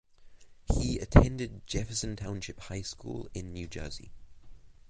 [0.73, 4.11] He attended Jefferson Township High School in New Jersey.